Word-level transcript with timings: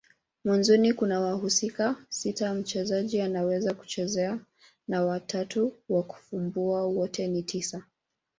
Mwanzoni 0.45 0.93
kuna 0.93 1.19
wahusika 1.19 1.95
sita 2.09 2.53
mchezaji 2.53 3.21
anaweza 3.21 3.73
kuchezea 3.73 4.39
na 4.87 5.01
watatu 5.05 5.73
wa 5.89 6.03
kufumbua. 6.03 6.85
Wote 6.85 7.27
ni 7.27 7.43
tisa. 7.43 7.83